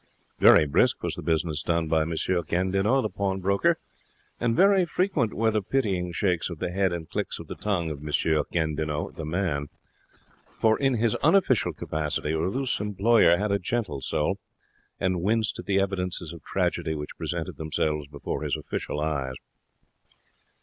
Very 0.39 0.65
brisk 0.65 1.03
was 1.03 1.13
the 1.13 1.21
business 1.21 1.61
done 1.61 1.87
by 1.87 2.01
M. 2.01 2.13
Gandinot, 2.47 3.03
the 3.03 3.09
pawnbroker, 3.09 3.77
and 4.39 4.55
very 4.55 4.83
frequent 4.83 5.31
were 5.31 5.51
the 5.51 5.61
pitying 5.61 6.11
shakes 6.11 6.49
of 6.49 6.57
the 6.57 6.71
head 6.71 6.91
and 6.91 7.07
clicks 7.07 7.37
of 7.37 7.45
the 7.45 7.53
tongue 7.53 7.91
of 7.91 7.99
M. 8.03 8.09
Gandinot, 8.51 9.15
the 9.15 9.25
man; 9.25 9.67
for 10.57 10.79
in 10.79 10.95
his 10.95 11.13
unofficial 11.17 11.71
capacity 11.71 12.33
Ruth's 12.33 12.79
employer 12.79 13.37
had 13.37 13.51
a 13.51 13.59
gentle 13.59 14.01
soul, 14.01 14.39
and 14.99 15.21
winced 15.21 15.59
at 15.59 15.67
the 15.67 15.79
evidences 15.79 16.33
of 16.33 16.41
tragedy 16.43 16.95
which 16.95 17.15
presented 17.15 17.57
themselves 17.57 18.07
before 18.07 18.41
his 18.41 18.55
official 18.55 18.99
eyes. 18.99 19.35